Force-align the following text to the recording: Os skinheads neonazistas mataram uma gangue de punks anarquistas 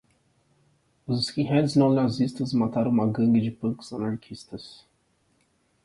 Os 1.05 1.27
skinheads 1.27 1.75
neonazistas 1.75 2.53
mataram 2.53 2.89
uma 2.89 3.05
gangue 3.05 3.39
de 3.39 3.51
punks 3.51 3.93
anarquistas 3.93 4.83